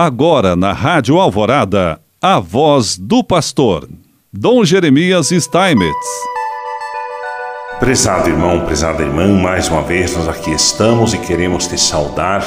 [0.00, 3.88] Agora na Rádio Alvorada, a voz do pastor,
[4.32, 5.92] Dom Jeremias Steinmetz.
[7.80, 12.44] Prezado irmão, prezada irmã, mais uma vez nós aqui estamos e queremos te saudar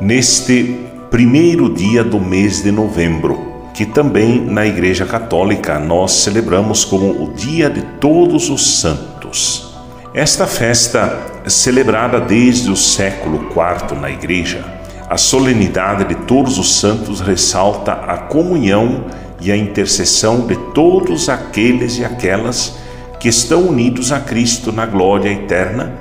[0.00, 0.80] neste
[1.10, 7.34] primeiro dia do mês de novembro, que também na Igreja Católica nós celebramos como o
[7.34, 9.74] Dia de Todos os Santos.
[10.14, 14.80] Esta festa, celebrada desde o século IV na Igreja,
[15.12, 19.04] a solenidade de todos os santos ressalta a comunhão
[19.42, 22.76] e a intercessão de todos aqueles e aquelas
[23.20, 25.92] que estão unidos a Cristo na glória eterna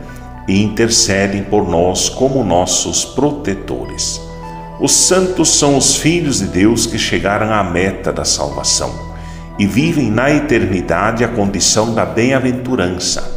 [0.48, 4.22] e intercedem por nós como nossos protetores.
[4.80, 8.96] Os santos são os filhos de Deus que chegaram à meta da salvação
[9.60, 13.30] e vivem na eternidade a condição da bem-aventurança.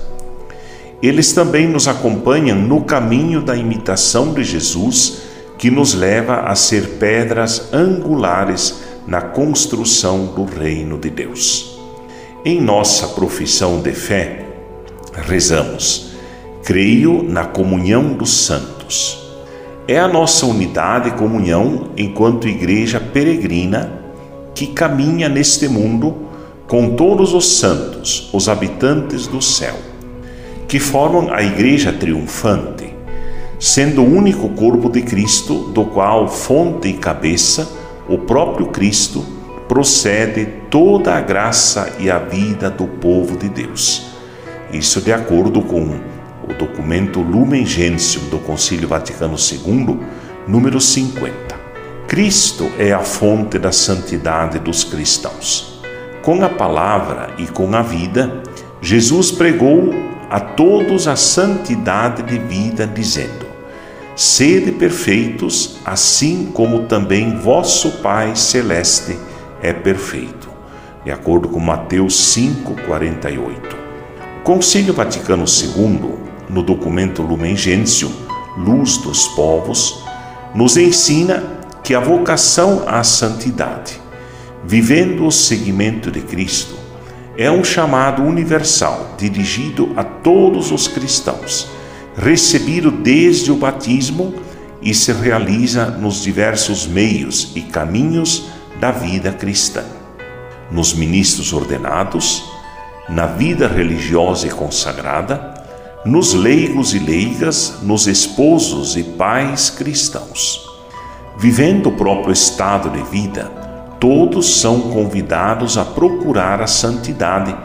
[1.02, 5.33] Eles também nos acompanham no caminho da imitação de Jesus
[5.64, 11.80] que nos leva a ser pedras angulares na construção do reino de Deus.
[12.44, 14.44] Em nossa profissão de fé,
[15.14, 16.16] rezamos:
[16.62, 19.26] creio na comunhão dos santos.
[19.88, 23.90] É a nossa unidade e comunhão enquanto igreja peregrina
[24.54, 26.28] que caminha neste mundo
[26.68, 29.76] com todos os santos, os habitantes do céu,
[30.68, 32.93] que formam a igreja triunfante
[33.64, 37.66] sendo o único corpo de Cristo, do qual fonte e cabeça,
[38.06, 39.24] o próprio Cristo,
[39.66, 44.04] procede toda a graça e a vida do povo de Deus.
[44.70, 45.98] Isso de acordo com
[46.46, 49.98] o documento Lumen Gentium do Concílio Vaticano II,
[50.46, 51.32] número 50.
[52.06, 55.80] Cristo é a fonte da santidade dos cristãos.
[56.20, 58.42] Com a palavra e com a vida,
[58.82, 59.88] Jesus pregou
[60.28, 63.43] a todos a santidade de vida, dizendo:
[64.16, 69.18] Sede perfeitos, assim como também vosso Pai celeste
[69.60, 70.48] é perfeito.
[71.04, 73.76] De acordo com Mateus 5:48.
[74.38, 76.14] O Concílio Vaticano II,
[76.48, 78.12] no documento Lumen Gentium,
[78.56, 80.04] Luz dos Povos,
[80.54, 81.42] nos ensina
[81.82, 84.00] que a vocação à santidade,
[84.64, 86.76] vivendo o seguimento de Cristo,
[87.36, 91.73] é um chamado universal dirigido a todos os cristãos
[92.16, 94.34] recebido desde o batismo
[94.80, 98.48] e se realiza nos diversos meios e caminhos
[98.78, 99.84] da vida cristã.
[100.70, 102.44] Nos ministros ordenados,
[103.08, 105.54] na vida religiosa e consagrada,
[106.04, 110.60] nos leigos e leigas, nos esposos e pais cristãos.
[111.38, 113.44] Vivendo o próprio estado de vida,
[113.98, 117.56] todos são convidados a procurar a santidade,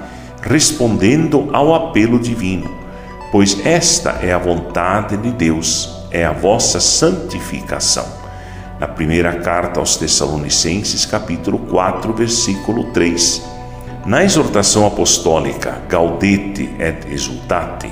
[0.42, 2.78] respondendo ao apelo divino
[3.31, 8.06] pois esta é a vontade de Deus, é a vossa santificação.
[8.79, 13.41] Na primeira carta aos Tessalonicenses, capítulo 4, versículo 3.
[14.06, 17.91] Na exortação apostólica Gaudete et Exultate,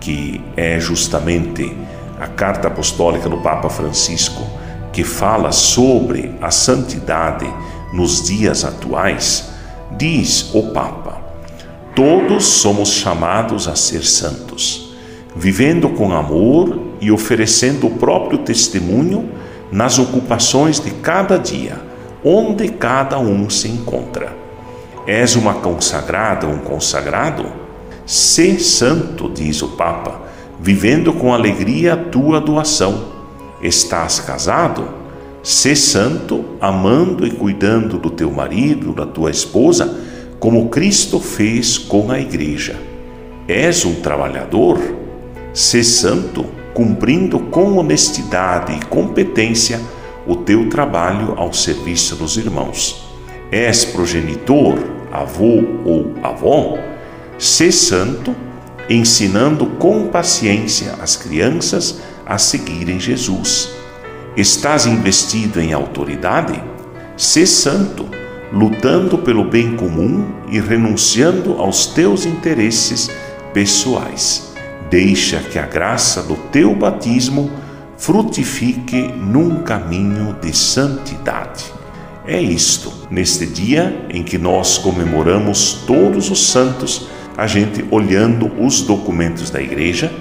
[0.00, 1.76] que é justamente
[2.20, 4.42] a carta apostólica do Papa Francisco,
[4.92, 7.46] que fala sobre a santidade
[7.92, 9.50] nos dias atuais,
[9.96, 11.05] diz o Papa:
[11.96, 14.94] Todos somos chamados a ser santos,
[15.34, 19.30] vivendo com amor e oferecendo o próprio testemunho
[19.72, 21.80] nas ocupações de cada dia,
[22.22, 24.30] onde cada um se encontra.
[25.06, 27.46] És uma consagrada, um consagrado?
[28.04, 30.20] Sê santo, diz o Papa,
[30.60, 33.04] vivendo com alegria a tua doação.
[33.62, 34.86] Estás casado?
[35.42, 40.04] Sê santo, amando e cuidando do teu marido, da tua esposa
[40.38, 42.76] como Cristo fez com a igreja.
[43.48, 44.78] És um trabalhador?
[45.54, 49.80] Sê santo, cumprindo com honestidade e competência
[50.26, 53.06] o teu trabalho ao serviço dos irmãos.
[53.50, 54.78] És progenitor,
[55.12, 56.78] avô ou avó?
[57.38, 58.34] Sê santo,
[58.90, 63.70] ensinando com paciência as crianças a seguirem Jesus.
[64.36, 66.62] Estás investido em autoridade?
[67.16, 68.06] Sê santo,
[68.52, 73.10] lutando pelo bem comum e renunciando aos teus interesses
[73.52, 74.54] pessoais.
[74.90, 77.50] Deixa que a graça do teu batismo
[77.96, 81.64] frutifique num caminho de santidade.
[82.26, 88.82] É isto, neste dia em que nós comemoramos todos os santos, a gente olhando os
[88.82, 90.12] documentos da igreja,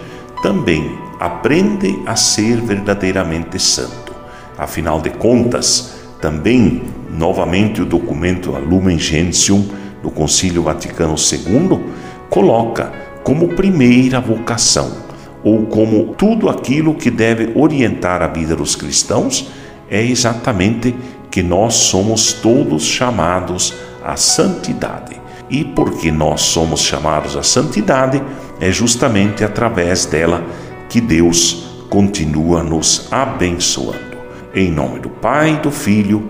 [0.41, 4.13] também aprende a ser verdadeiramente santo.
[4.57, 6.83] Afinal de contas, também
[7.17, 9.65] novamente o documento Lumen Gentium
[10.01, 11.79] do Concílio Vaticano II
[12.29, 12.91] coloca
[13.23, 15.05] como primeira vocação
[15.43, 19.49] ou como tudo aquilo que deve orientar a vida dos cristãos
[19.89, 20.95] é exatamente
[21.29, 23.73] que nós somos todos chamados
[24.03, 25.15] à santidade.
[25.49, 28.21] E porque nós somos chamados à santidade,
[28.59, 30.43] é justamente através dela
[30.89, 34.15] que Deus continua nos abençoando.
[34.55, 36.29] Em nome do Pai, do Filho